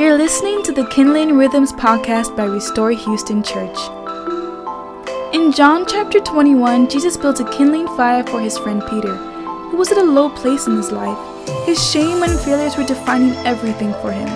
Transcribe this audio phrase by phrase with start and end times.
[0.00, 3.76] You're listening to the Kindling Rhythms podcast by Restore Houston Church.
[5.34, 9.92] In John chapter 21, Jesus built a kindling fire for his friend Peter, who was
[9.92, 11.18] at a low place in his life.
[11.66, 14.26] His shame and failures were defining everything for him.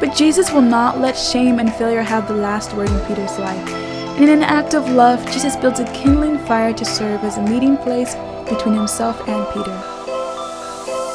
[0.00, 3.68] But Jesus will not let shame and failure have the last word in Peter's life.
[3.70, 7.42] And in an act of love, Jesus builds a kindling fire to serve as a
[7.48, 8.14] meeting place
[8.50, 9.99] between himself and Peter.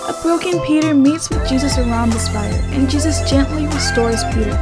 [0.07, 4.53] A broken Peter meets with Jesus around this fire, and Jesus gently restores Peter,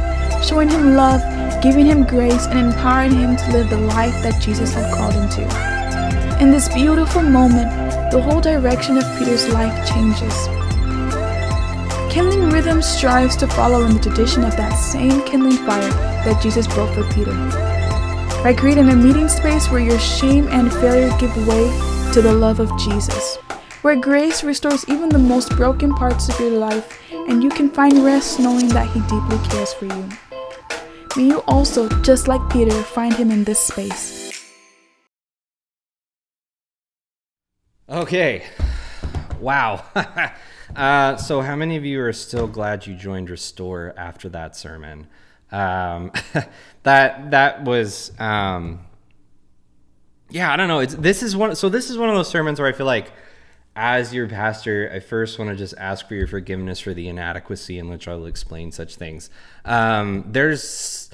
[0.42, 1.20] showing him love,
[1.62, 5.28] giving him grace, and empowering him to live the life that Jesus had called him
[5.28, 6.42] to.
[6.42, 7.70] In this beautiful moment,
[8.10, 10.34] the whole direction of Peter's life changes.
[12.10, 15.90] Kindling Rhythm strives to follow in the tradition of that same kindling fire
[16.24, 17.34] that Jesus built for Peter.
[18.42, 21.68] By creating a meeting space where your shame and failure give way
[22.14, 23.36] to the love of Jesus
[23.84, 26.98] where grace restores even the most broken parts of your life,
[27.28, 30.08] and you can find rest knowing that He deeply cares for you.
[31.18, 34.42] May you also, just like Peter, find Him in this space.
[37.86, 38.44] Okay.
[39.38, 39.84] Wow.
[40.74, 45.08] uh, so, how many of you are still glad you joined Restore after that sermon?
[45.52, 46.10] Um,
[46.84, 48.86] that that was, um,
[50.30, 50.78] yeah, I don't know.
[50.78, 51.54] It's this is one.
[51.54, 53.12] So this is one of those sermons where I feel like
[53.76, 57.78] as your pastor, I first want to just ask for your forgiveness for the inadequacy
[57.78, 59.30] in which I will explain such things.
[59.64, 61.10] Um, there's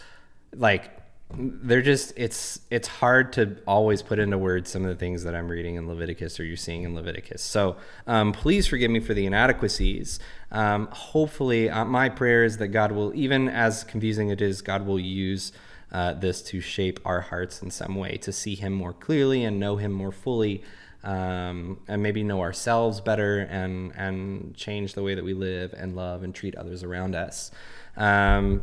[0.54, 0.90] like
[1.32, 5.34] they're just it's it's hard to always put into words some of the things that
[5.34, 7.40] I'm reading in Leviticus or you're seeing in Leviticus.
[7.40, 10.18] So um, please forgive me for the inadequacies.
[10.50, 14.86] Um, hopefully, uh, my prayer is that God will, even as confusing it is, God
[14.86, 15.52] will use.
[15.92, 19.58] Uh, this to shape our hearts in some way, to see Him more clearly and
[19.58, 20.62] know Him more fully,
[21.02, 25.96] um, and maybe know ourselves better and and change the way that we live and
[25.96, 27.50] love and treat others around us.
[27.96, 28.62] Um,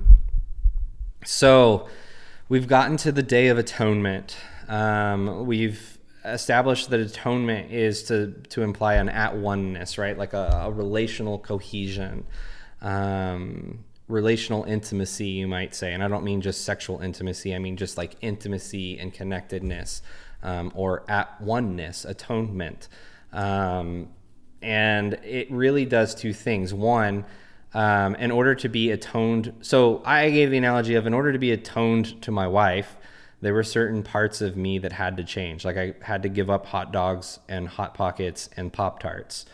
[1.26, 1.88] so
[2.48, 4.38] we've gotten to the Day of Atonement.
[4.68, 10.18] Um, we've established that atonement is to to imply an at oneness, right?
[10.18, 12.26] Like a, a relational cohesion.
[12.82, 15.94] Um, relational intimacy, you might say.
[15.94, 20.02] And I don't mean just sexual intimacy, I mean just like intimacy and connectedness
[20.44, 22.88] um, or at oneness, atonement.
[23.34, 24.10] Um,
[24.62, 26.74] and it really does two things.
[26.74, 27.26] One,
[27.74, 31.40] um, in order to be atoned, so I gave the analogy of in order to
[31.40, 32.98] be atoned to my wife,
[33.42, 35.64] there were certain parts of me that had to change.
[35.64, 39.46] Like I had to give up hot dogs and hot pockets and Pop Tarts.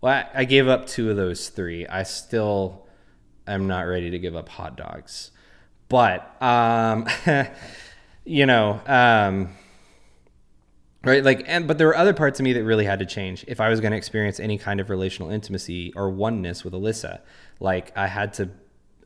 [0.00, 1.86] Well, I gave up two of those three.
[1.86, 2.86] I still
[3.46, 5.30] am not ready to give up hot dogs.
[5.88, 7.06] But, um,
[8.24, 9.50] you know, um,
[11.04, 13.44] right like and but there were other parts of me that really had to change
[13.46, 17.20] if i was going to experience any kind of relational intimacy or oneness with alyssa.
[17.60, 18.50] Like i had to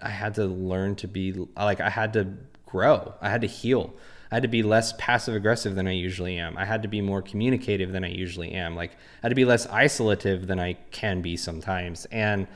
[0.01, 2.35] i had to learn to be like i had to
[2.67, 3.13] grow.
[3.21, 3.93] I had to heal.
[4.31, 6.57] I had to be less passive aggressive than i usually am.
[6.57, 8.75] I had to be more communicative than i usually am.
[8.75, 12.07] Like i had to be less isolative than i can be sometimes.
[12.07, 12.47] And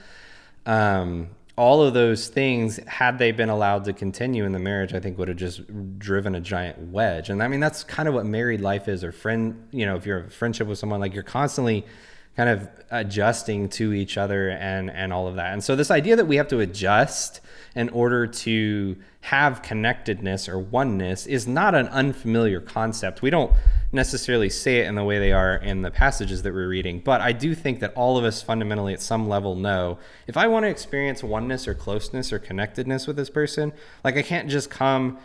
[0.64, 5.00] um all of those things, had they been allowed to continue in the marriage, I
[5.00, 5.62] think would have just
[5.98, 7.30] driven a giant wedge.
[7.30, 10.04] And I mean, that's kind of what married life is, or friend, you know, if
[10.04, 11.86] you're a friendship with someone, like you're constantly
[12.36, 15.52] kind of adjusting to each other and and all of that.
[15.52, 17.40] And so this idea that we have to adjust
[17.74, 23.22] in order to have connectedness or oneness is not an unfamiliar concept.
[23.22, 23.52] We don't
[23.90, 27.20] necessarily say it in the way they are in the passages that we're reading, but
[27.20, 30.64] I do think that all of us fundamentally at some level know if I want
[30.64, 33.72] to experience oneness or closeness or connectedness with this person,
[34.04, 35.18] like I can't just come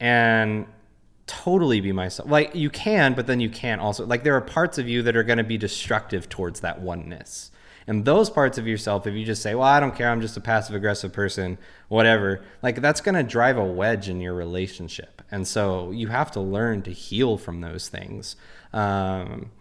[0.00, 0.66] and
[1.26, 2.30] totally be myself.
[2.30, 4.06] Like you can, but then you can't also.
[4.06, 7.50] Like there are parts of you that are going to be destructive towards that oneness.
[7.88, 10.36] And those parts of yourself, if you just say, well, I don't care, I'm just
[10.36, 11.56] a passive aggressive person,
[11.88, 15.22] whatever, like that's going to drive a wedge in your relationship.
[15.30, 18.34] And so you have to learn to heal from those things.
[18.72, 19.52] Um,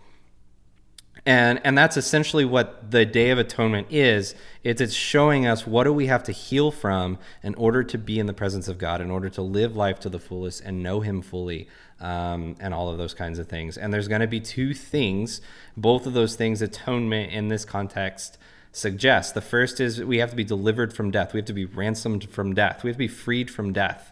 [1.25, 4.35] and and that's essentially what the day of atonement is.
[4.63, 8.19] It's it's showing us what do we have to heal from in order to be
[8.19, 10.99] in the presence of god in order to live life to the fullest and know
[11.01, 11.67] him fully
[11.99, 13.77] um, and all of those kinds of things.
[13.77, 15.41] And there's going to be two things.
[15.75, 18.37] Both of those things atonement in this context
[18.71, 21.33] suggests the first is we have to be delivered from death.
[21.33, 22.83] We have to be ransomed from death.
[22.83, 24.11] We have to be freed from death.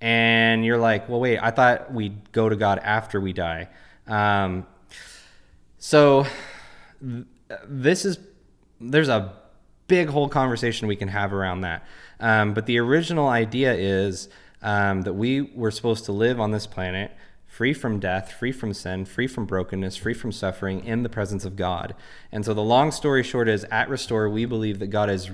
[0.00, 3.68] And you're like well wait i thought we'd go to god after we die.
[4.06, 4.66] Um,
[5.86, 6.26] so
[7.00, 7.26] th-
[7.68, 8.18] this is
[8.80, 9.34] there's a
[9.86, 11.86] big whole conversation we can have around that.
[12.18, 14.28] Um, but the original idea is
[14.62, 17.12] um, that we were supposed to live on this planet
[17.46, 21.44] free from death, free from sin, free from brokenness, free from suffering in the presence
[21.44, 21.94] of God.
[22.32, 25.30] And so the long story short is at Restore, we believe that God has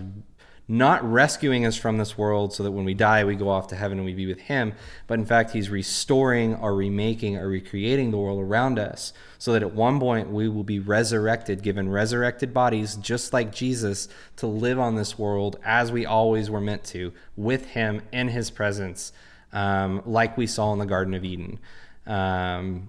[0.69, 3.77] not rescuing us from this world so that when we die, we go off to
[3.77, 4.73] heaven and we be with Him,
[5.07, 9.63] but in fact, He's restoring or remaking or recreating the world around us so that
[9.63, 14.79] at one point we will be resurrected, given resurrected bodies, just like Jesus, to live
[14.79, 19.13] on this world as we always were meant to, with Him in His presence,
[19.53, 21.59] um, like we saw in the Garden of Eden.
[22.07, 22.89] Um,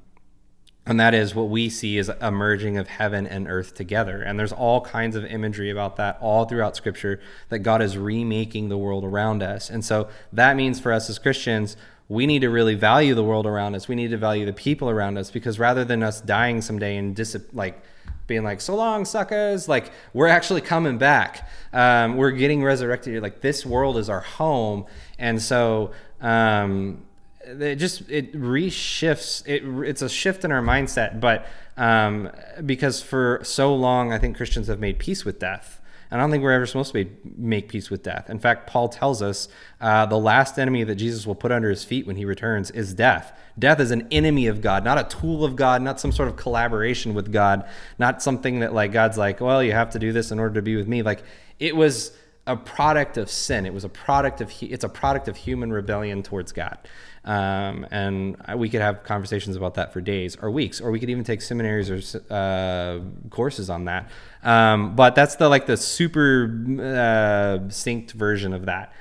[0.86, 4.22] and that is what we see is a merging of heaven and earth together.
[4.22, 8.68] And there's all kinds of imagery about that all throughout Scripture that God is remaking
[8.68, 9.70] the world around us.
[9.70, 11.78] And so that means for us as Christians,
[12.10, 13.88] we need to really value the world around us.
[13.88, 17.16] We need to value the people around us because rather than us dying someday and
[17.16, 17.82] dis- like
[18.28, 21.50] being like, so long, suckers, like we're actually coming back.
[21.72, 23.22] Um, we're getting resurrected.
[23.24, 24.86] Like this world is our home.
[25.18, 27.06] And so, um,
[27.46, 31.46] it just it reshifts it it's a shift in our mindset but
[31.76, 32.30] um,
[32.66, 35.80] because for so long i think christians have made peace with death.
[36.12, 38.30] And i don't think we're ever supposed to be, make peace with death.
[38.30, 39.48] In fact paul tells us
[39.82, 42.94] uh, the last enemy that jesus will put under his feet when he returns is
[42.94, 43.38] death.
[43.58, 46.36] Death is an enemy of god not a tool of god not some sort of
[46.36, 47.68] collaboration with god
[47.98, 50.62] not something that like god's like well you have to do this in order to
[50.62, 51.02] be with me.
[51.02, 51.24] Like
[51.60, 52.12] it was
[52.46, 56.22] a product of sin it was a product of it's a product of human rebellion
[56.24, 56.78] towards god
[57.26, 61.10] um, and we could have conversations about that for days or weeks, or we could
[61.10, 63.00] even take seminaries or uh,
[63.30, 64.10] courses on that.
[64.44, 68.94] Um, but that's the like the super uh, synced version of that.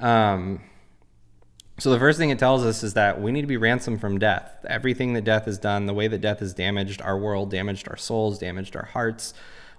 [0.00, 0.60] Um,
[1.78, 4.18] so the first thing it tells us is that we need to be ransomed from
[4.18, 4.66] death.
[4.68, 7.96] Everything that death has done, the way that death has damaged our world, damaged our
[7.96, 9.34] souls, damaged our hearts,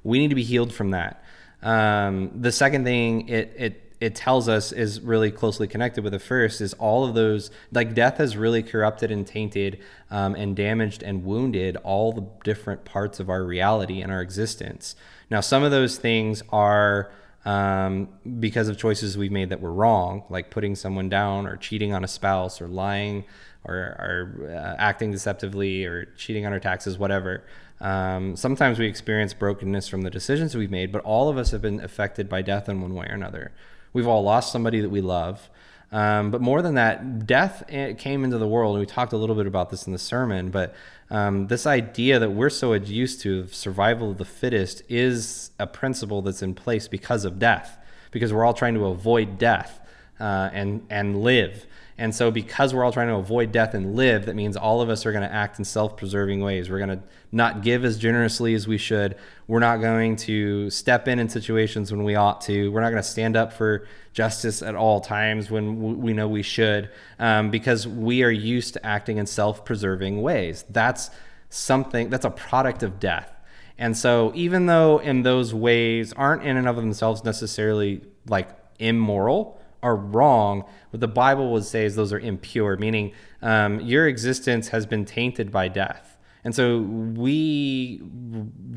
[0.05, 1.21] we need to be healed from that.
[1.61, 6.19] Um, the second thing it it it tells us is really closely connected with the
[6.19, 9.79] first is all of those like death has really corrupted and tainted
[10.09, 14.95] um, and damaged and wounded all the different parts of our reality and our existence.
[15.29, 17.11] Now some of those things are
[17.43, 18.09] um,
[18.39, 22.03] because of choices we've made that were wrong like putting someone down or cheating on
[22.03, 23.25] a spouse or lying
[23.65, 27.43] or, or uh, acting deceptively or cheating on our taxes whatever
[27.81, 31.61] um, sometimes we experience brokenness from the decisions we've made, but all of us have
[31.61, 33.51] been affected by death in one way or another.
[33.93, 35.49] We've all lost somebody that we love.
[35.91, 39.17] Um, but more than that, death eh, came into the world, and we talked a
[39.17, 40.51] little bit about this in the sermon.
[40.51, 40.75] But
[41.09, 45.65] um, this idea that we're so used to of survival of the fittest is a
[45.65, 47.77] principle that's in place because of death,
[48.11, 49.79] because we're all trying to avoid death
[50.19, 51.65] uh, and and live.
[51.99, 54.89] And so, because we're all trying to avoid death and live, that means all of
[54.89, 56.69] us are going to act in self preserving ways.
[56.69, 57.03] We're going to
[57.33, 59.17] not give as generously as we should.
[59.47, 62.71] We're not going to step in in situations when we ought to.
[62.71, 66.41] We're not going to stand up for justice at all times when we know we
[66.41, 70.63] should, um, because we are used to acting in self preserving ways.
[70.69, 71.11] That's
[71.49, 73.29] something, that's a product of death.
[73.77, 78.47] And so, even though in those ways aren't in and of themselves necessarily like
[78.79, 84.07] immoral, are wrong, what the Bible would say is those are impure, meaning um, your
[84.07, 86.17] existence has been tainted by death.
[86.43, 88.01] And so we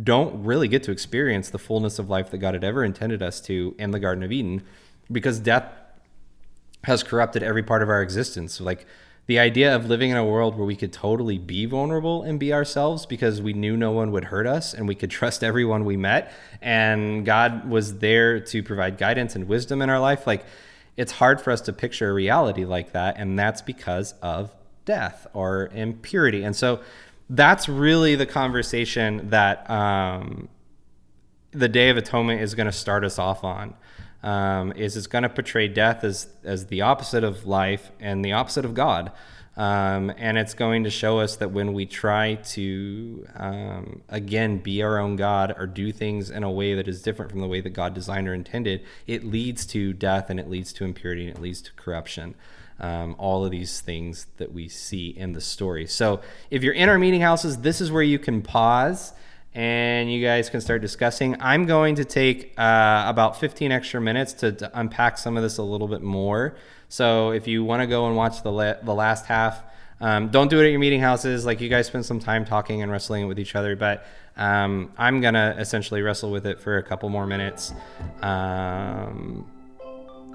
[0.02, 3.40] don't really get to experience the fullness of life that God had ever intended us
[3.43, 4.62] to in the Garden of Eden
[5.10, 5.66] because death
[6.84, 8.60] has corrupted every part of our existence.
[8.60, 8.87] Like
[9.26, 12.52] the idea of living in a world where we could totally be vulnerable and be
[12.52, 15.96] ourselves because we knew no one would hurt us and we could trust everyone we
[15.96, 20.44] met and God was there to provide guidance and wisdom in our life like
[20.96, 25.26] it's hard for us to picture a reality like that, and that's because of death
[25.32, 26.43] or impurity.
[26.43, 26.81] And so
[27.31, 30.48] that's really the conversation that um,
[31.52, 33.74] the Day of Atonement is going to start us off on.
[34.22, 38.32] Um, is it's going to portray death as as the opposite of life and the
[38.32, 39.10] opposite of God.
[39.54, 44.82] Um, and it's going to show us that when we try to, um, again, be
[44.82, 47.60] our own God or do things in a way that is different from the way
[47.60, 51.36] that God designed or intended, it leads to death and it leads to impurity and
[51.36, 52.34] it leads to corruption.
[52.80, 55.86] Um, all of these things that we see in the story.
[55.86, 59.12] So if you're in our meeting houses, this is where you can pause
[59.54, 61.36] and you guys can start discussing.
[61.40, 65.58] I'm going to take uh, about 15 extra minutes to, to unpack some of this
[65.58, 66.56] a little bit more.
[66.88, 69.62] So if you want to go and watch the la- the last half,
[70.00, 71.44] um, don't do it at your meeting houses.
[71.46, 74.04] Like you guys spend some time talking and wrestling with each other, but
[74.36, 77.72] um, I'm gonna essentially wrestle with it for a couple more minutes
[78.22, 79.46] um,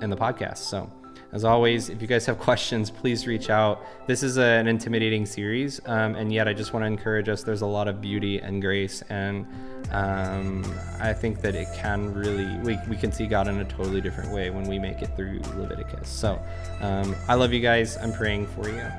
[0.02, 0.58] in the podcast.
[0.58, 0.92] So.
[1.38, 3.86] As always, if you guys have questions, please reach out.
[4.08, 7.44] This is a, an intimidating series, um, and yet I just want to encourage us.
[7.44, 9.46] There's a lot of beauty and grace, and
[9.92, 10.66] um,
[11.00, 14.32] I think that it can really, we, we can see God in a totally different
[14.32, 16.10] way when we make it through Leviticus.
[16.10, 16.42] So
[16.82, 17.98] um, I love you guys.
[17.98, 18.92] I'm praying for you.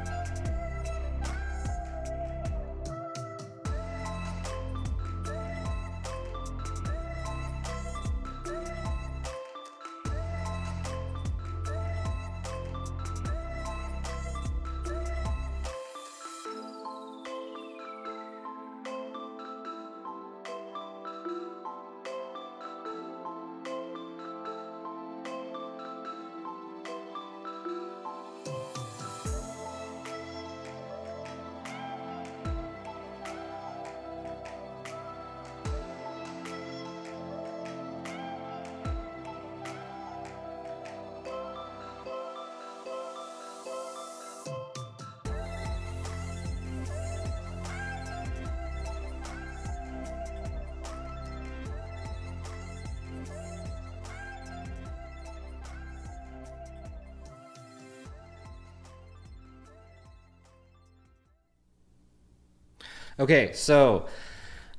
[63.20, 64.06] Okay, so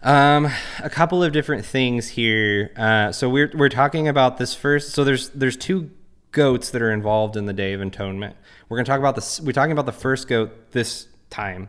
[0.01, 0.49] um,
[0.81, 2.71] a couple of different things here.
[2.77, 4.91] Uh, so we're we're talking about this first.
[4.91, 5.91] So there's there's two
[6.31, 8.37] goats that are involved in the Day of Atonement.
[8.69, 9.41] We're to talk about this.
[9.41, 11.67] We're talking about the first goat this time,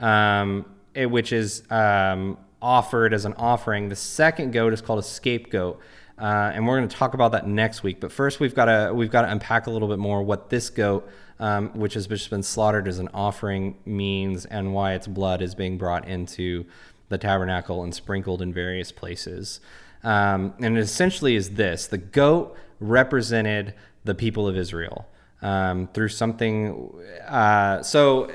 [0.00, 3.90] um, it, which is um, offered as an offering.
[3.90, 5.78] The second goat is called a scapegoat.
[6.18, 8.00] Uh, and we're going to talk about that next week.
[8.00, 10.70] But first, we've got to we've got to unpack a little bit more what this
[10.70, 11.08] goat,
[11.38, 15.54] um, which has just been slaughtered as an offering, means, and why its blood is
[15.54, 16.64] being brought into
[17.08, 19.60] the tabernacle and sprinkled in various places.
[20.02, 25.06] Um, and it essentially is this: the goat represented the people of Israel
[25.42, 26.92] um, through something.
[27.26, 28.30] Uh, so,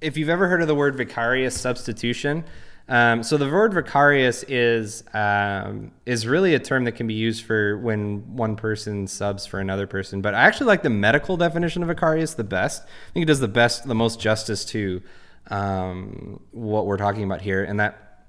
[0.00, 2.44] if you've ever heard of the word vicarious substitution,
[2.86, 7.44] um, so the word vicarious is um, is really a term that can be used
[7.44, 10.20] for when one person subs for another person.
[10.20, 12.82] But I actually like the medical definition of vicarious the best.
[12.82, 15.02] I think it does the best, the most justice to
[15.48, 18.26] um, what we're talking about here, and that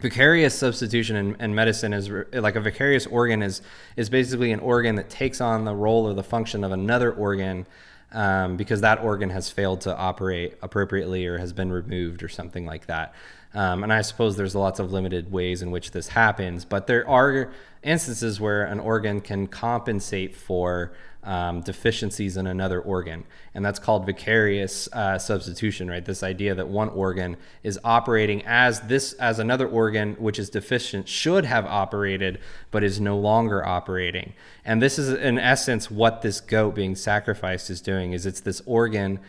[0.00, 3.60] vicarious substitution in, in, medicine is like a vicarious organ is
[3.96, 7.66] is basically an organ that takes on the role or the function of another organ
[8.12, 12.66] um, because that organ has failed to operate appropriately or has been removed or something
[12.66, 13.14] like that.
[13.54, 17.06] Um, and I suppose there's lots of limited ways in which this happens, but there
[17.08, 20.92] are instances where an organ can compensate for
[21.24, 26.04] um, deficiencies in another organ, and that's called vicarious uh, substitution, right?
[26.04, 31.08] This idea that one organ is operating as this as another organ which is deficient
[31.08, 32.40] should have operated
[32.72, 34.32] but is no longer operating,
[34.64, 38.12] and this is in essence what this goat being sacrificed is doing.
[38.12, 39.20] Is it's this organ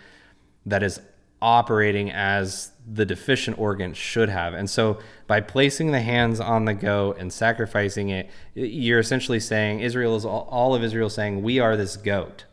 [0.66, 1.00] that is
[1.44, 4.54] operating as the deficient organ should have.
[4.54, 9.80] And so by placing the hands on the goat and sacrificing it, you're essentially saying
[9.80, 12.46] Israel is all, all of Israel saying, We are this goat.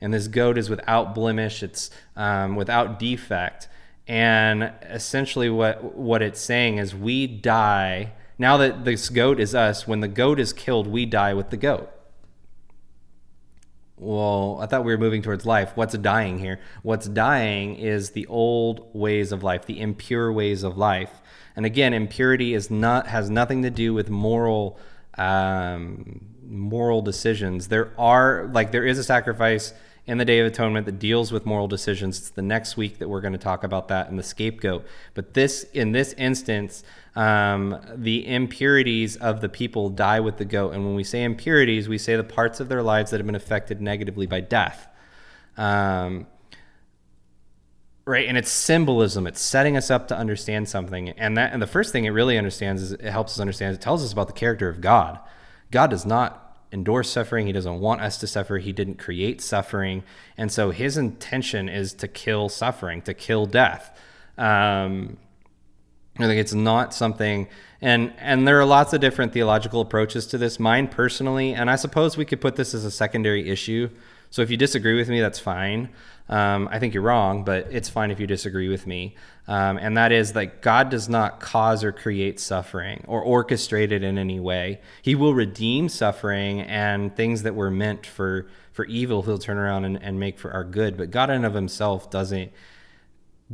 [0.00, 3.68] And this goat is without blemish, it's um, without defect.
[4.06, 8.12] And essentially, what, what it's saying is, we die.
[8.38, 11.56] Now that this goat is us, when the goat is killed, we die with the
[11.56, 11.90] goat
[13.96, 15.72] well, I thought we were moving towards life.
[15.76, 16.60] What's dying here?
[16.82, 21.22] What's dying is the old ways of life, the impure ways of life.
[21.54, 24.78] And again, impurity is not has nothing to do with moral
[25.16, 27.68] um, moral decisions.
[27.68, 29.72] There are like there is a sacrifice
[30.06, 32.18] in the Day of Atonement that deals with moral decisions.
[32.18, 34.84] It's the next week that we're going to talk about that in the scapegoat.
[35.14, 36.84] But this, in this instance,
[37.16, 40.74] um, the impurities of the people die with the goat.
[40.74, 43.34] And when we say impurities, we say the parts of their lives that have been
[43.34, 44.88] affected negatively by death.
[45.56, 46.26] Um,
[48.06, 51.66] right and it's symbolism it's setting us up to understand something and that and the
[51.66, 54.32] first thing it really understands is it helps us understand it tells us about the
[54.32, 55.18] character of god
[55.70, 56.43] god does not
[56.74, 57.46] endorse suffering.
[57.46, 58.58] He doesn't want us to suffer.
[58.58, 60.02] He didn't create suffering.
[60.36, 63.96] And so his intention is to kill suffering, to kill death.
[64.36, 65.16] Um,
[66.18, 67.48] I think it's not something,
[67.80, 70.60] and and there are lots of different theological approaches to this.
[70.60, 73.88] Mine personally, and I suppose we could put this as a secondary issue.
[74.30, 75.88] So if you disagree with me, that's fine.
[76.28, 79.16] Um, I think you're wrong, but it's fine if you disagree with me.
[79.46, 84.02] Um, and that is that God does not cause or create suffering or orchestrate it
[84.02, 84.80] in any way.
[85.02, 89.84] He will redeem suffering and things that were meant for, for evil, he'll turn around
[89.84, 90.96] and, and make for our good.
[90.96, 92.52] But God in of himself doesn't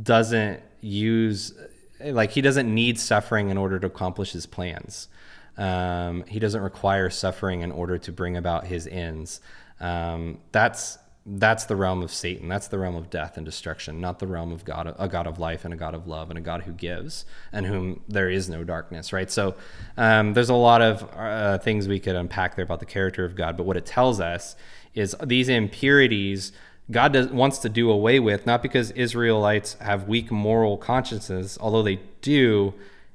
[0.01, 1.53] doesn't use
[1.99, 5.09] like he doesn't need suffering in order to accomplish his plans.
[5.57, 9.41] Um, he doesn't require suffering in order to bring about his ends.
[9.79, 12.49] Um, that's that's the realm of Satan.
[12.49, 15.37] That's the realm of death and destruction, not the realm of God, a God of
[15.37, 18.49] life and a God of love and a God who gives and whom there is
[18.49, 19.29] no darkness, right?
[19.29, 19.55] So
[19.97, 23.35] um, there's a lot of uh, things we could unpack there about the character of
[23.35, 24.55] God, but what it tells us
[24.95, 26.51] is these impurities
[26.89, 31.83] God does, wants to do away with, not because Israelites have weak moral consciences, although
[31.83, 32.73] they do,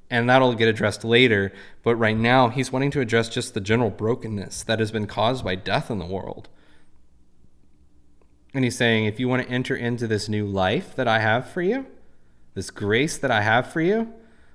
[0.08, 1.52] and that'll get addressed later.
[1.82, 5.44] But right now, He's wanting to address just the general brokenness that has been caused
[5.44, 6.48] by death in the world
[8.56, 11.50] and he's saying, if you want to enter into this new life that I have
[11.50, 11.86] for you,
[12.54, 14.12] this grace that I have for you,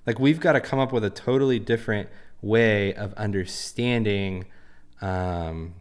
[0.08, 2.10] like we've got to come up with a totally different
[2.42, 4.46] way of understanding
[5.02, 5.76] um,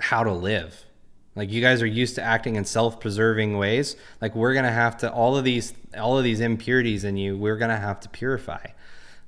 [0.00, 0.86] how to live.
[1.36, 3.96] Like you guys are used to acting in self-preserving ways.
[4.22, 7.36] Like we're gonna have to all of these all of these impurities in you.
[7.36, 8.68] We're gonna have to purify.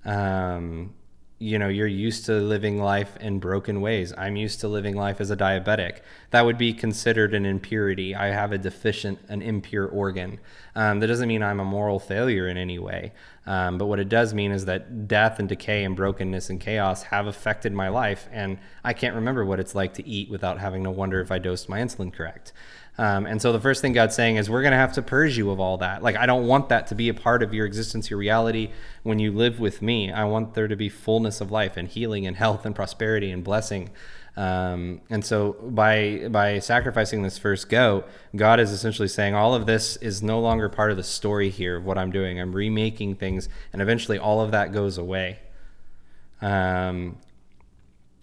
[0.04, 0.94] Um,
[1.38, 4.12] you know you're used to living life in broken ways.
[4.16, 5.98] I'm used to living life as a diabetic.
[6.30, 8.14] That would be considered an impurity.
[8.14, 10.40] I have a deficient an impure organ.
[10.74, 13.12] Um, that doesn't mean i'm a moral failure in any way.
[13.46, 17.04] Um, but what it does mean is that death and decay and brokenness and chaos
[17.04, 20.84] have affected my life, and I can't remember what it's like to eat without having
[20.84, 22.52] to wonder if I dosed my insulin correct.
[22.98, 25.36] Um, and so the first thing God's saying is, we're going to have to purge
[25.36, 26.02] you of all that.
[26.02, 28.70] Like, I don't want that to be a part of your existence, your reality.
[29.02, 32.26] When you live with me, I want there to be fullness of life and healing
[32.26, 33.90] and health and prosperity and blessing.
[34.36, 39.64] Um, and so by by sacrificing this first goat, God is essentially saying all of
[39.64, 42.38] this is no longer part of the story here of what I'm doing.
[42.38, 45.38] I'm remaking things, and eventually all of that goes away.
[46.42, 47.16] Um,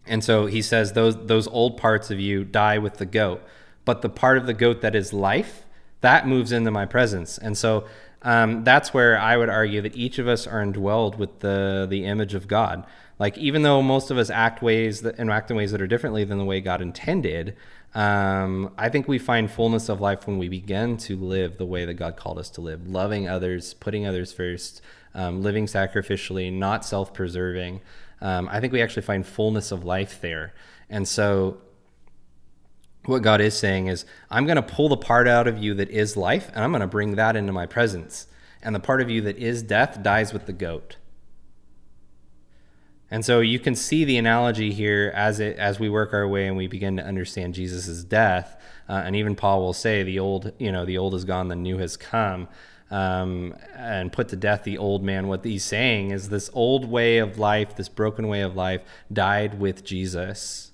[0.05, 3.41] and so he says those those old parts of you die with the goat
[3.85, 5.65] but the part of the goat that is life,
[6.01, 7.37] that moves into my presence.
[7.37, 7.85] And so
[8.21, 12.05] um, that's where I would argue that each of us are indwelled with the the
[12.05, 12.85] image of God.
[13.19, 15.87] Like even though most of us act ways that and act in ways that are
[15.87, 17.55] differently than the way God intended,
[17.93, 21.85] um, I think we find fullness of life when we begin to live the way
[21.85, 24.81] that God called us to live, loving others, putting others first,
[25.13, 27.81] um, living sacrificially, not self-preserving.
[28.19, 30.53] Um, I think we actually find fullness of life there.
[30.89, 31.57] And so
[33.05, 35.89] what God is saying is, I'm going to pull the part out of you that
[35.89, 38.27] is life, and I'm going to bring that into my presence.
[38.61, 40.97] And the part of you that is death dies with the goat.
[43.11, 46.47] And so you can see the analogy here as it as we work our way
[46.47, 48.59] and we begin to understand Jesus' death.
[48.89, 51.55] Uh, and even Paul will say, "The old, you know, the old is gone, the
[51.55, 52.47] new has come."
[52.89, 55.27] Um, and put to death the old man.
[55.27, 59.59] What he's saying is this old way of life, this broken way of life, died
[59.59, 60.72] with Jesus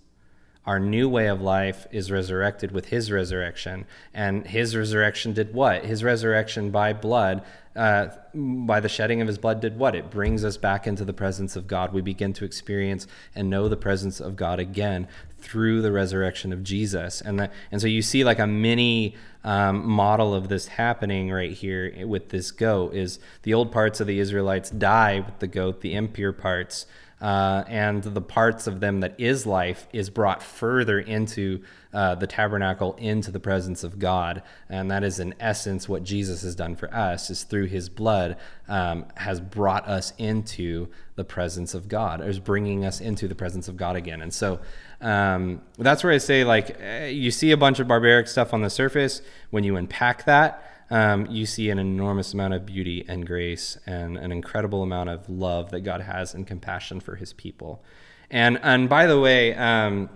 [0.69, 3.87] our new way of life is resurrected with his resurrection.
[4.13, 5.83] And his resurrection did what?
[5.83, 7.43] His resurrection by blood,
[7.75, 9.95] uh, by the shedding of his blood, did what?
[9.95, 11.91] It brings us back into the presence of God.
[11.91, 15.07] We begin to experience and know the presence of God again
[15.39, 17.19] through the resurrection of Jesus.
[17.19, 21.51] And, the, and so you see like a mini um, model of this happening right
[21.51, 25.81] here with this goat is the old parts of the Israelites die with the goat,
[25.81, 26.85] the impure parts
[27.21, 31.61] uh, and the parts of them that is life is brought further into
[31.93, 36.43] uh, the tabernacle, into the presence of God, and that is in essence what Jesus
[36.43, 37.29] has done for us.
[37.29, 42.85] Is through His blood um, has brought us into the presence of God, is bringing
[42.85, 44.21] us into the presence of God again.
[44.21, 44.59] And so
[45.01, 48.61] um, that's where I say, like, eh, you see a bunch of barbaric stuff on
[48.61, 49.21] the surface.
[49.49, 54.17] When you unpack that, um, you see an enormous amount of beauty and grace and
[54.17, 57.83] an incredible amount of love that God has and compassion for his people.
[58.31, 60.09] And, and by the way, um,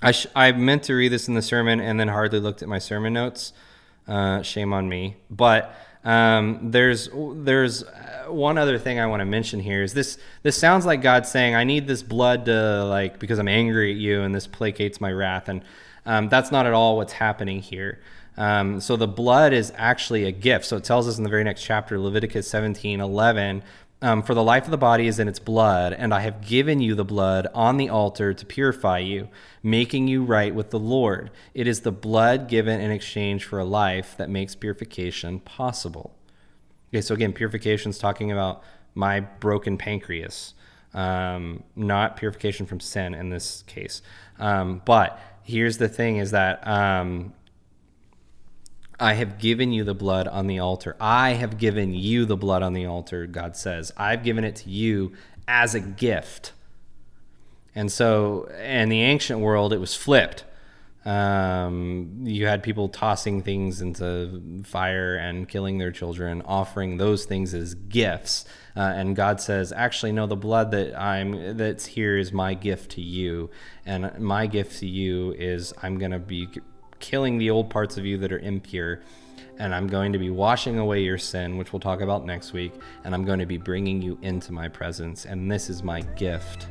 [0.00, 2.68] I, sh- I meant to read this in the sermon and then hardly looked at
[2.68, 3.52] my sermon notes.
[4.06, 5.16] Uh, shame on me.
[5.30, 10.16] But um, there's there's uh, one other thing I want to mention here is this
[10.42, 13.98] this sounds like God saying I need this blood to like because I'm angry at
[13.98, 15.62] you and this placates my wrath and
[16.06, 18.00] um, that's not at all what's happening here.
[18.38, 20.64] Um, so the blood is actually a gift.
[20.64, 23.64] So it tells us in the very next chapter, Leviticus 17 11,
[24.00, 26.80] um, for the life of the body is in its blood, and I have given
[26.80, 29.28] you the blood on the altar to purify you,
[29.60, 31.32] making you right with the Lord.
[31.52, 36.14] It is the blood given in exchange for a life that makes purification possible.
[36.90, 38.62] Okay, so again, purification is talking about
[38.94, 40.54] my broken pancreas,
[40.94, 44.00] um, not purification from sin in this case.
[44.38, 47.34] Um, but here's the thing: is that um,
[49.00, 50.96] I have given you the blood on the altar.
[51.00, 53.92] I have given you the blood on the altar, God says.
[53.96, 55.12] I've given it to you
[55.46, 56.52] as a gift.
[57.74, 60.44] And so, in the ancient world, it was flipped.
[61.04, 67.54] Um, you had people tossing things into fire and killing their children, offering those things
[67.54, 68.44] as gifts.
[68.76, 70.26] Uh, and God says, "Actually, no.
[70.26, 73.48] The blood that I'm that's here is my gift to you,
[73.86, 76.48] and my gift to you is I'm going to be
[77.00, 79.00] killing the old parts of you that are impure.
[79.58, 82.72] And I'm going to be washing away your sin, which we'll talk about next week.
[83.04, 85.24] And I'm going to be bringing you into my presence.
[85.24, 86.68] And this is my gift